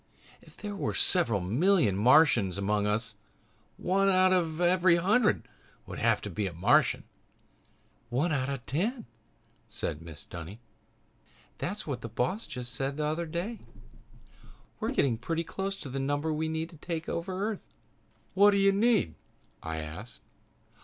"If 0.41 0.57
there 0.57 0.83
are 0.83 0.95
several 0.95 1.41
million 1.41 1.95
Martians 1.95 2.57
among 2.57 2.87
us, 2.87 3.13
one 3.77 4.09
out 4.09 4.33
of 4.33 4.59
every 4.59 4.95
hundred 4.95 5.47
would 5.85 5.99
have 5.99 6.21
to 6.21 6.29
be 6.31 6.47
a 6.47 6.53
Martian." 6.53 7.03
"One 8.09 8.31
out 8.31 8.49
of 8.49 8.53
every 8.55 8.63
ten!" 8.65 9.05
said 9.67 9.99
Mrs. 9.99 10.27
Dunny. 10.29 10.59
"That's 11.59 11.85
what 11.85 12.01
the 12.01 12.09
boss 12.09 12.45
said 12.45 12.49
just 12.49 12.77
the 12.79 13.05
other 13.05 13.27
day. 13.27 13.59
'We're 14.79 14.89
getting 14.93 15.19
pretty 15.19 15.43
close 15.43 15.75
to 15.75 15.87
the 15.89 15.99
number 15.99 16.33
we 16.33 16.47
need 16.47 16.71
to 16.71 16.77
take 16.77 17.07
over 17.07 17.39
Earth.'" 17.51 17.73
"What 18.33 18.49
do 18.49 18.57
you 18.57 18.71
need?" 18.71 19.13
I 19.61 19.77
asked. 19.81 20.21